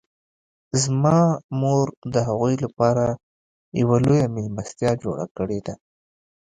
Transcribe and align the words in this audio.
زما 0.81 1.19
مور 1.59 1.85
د 2.13 2.15
هغوی 2.27 2.55
لپاره 2.65 3.05
یوه 3.81 3.97
لویه 4.05 4.25
میلمستیا 4.35 4.91
جوړه 5.03 5.25
کړې 5.37 5.59
ده 5.65 5.73